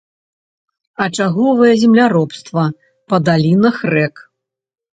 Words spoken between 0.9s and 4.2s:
Ачаговае земляробства па далінах рэк.